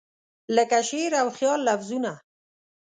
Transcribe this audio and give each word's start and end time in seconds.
لکه 0.55 0.77
شعر 0.89 1.11
او 1.21 1.27
خیال 1.37 1.59
لفظونه 1.67 2.13